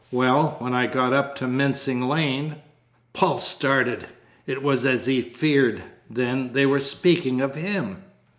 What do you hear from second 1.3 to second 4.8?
to Mincing Lane" Paul started. It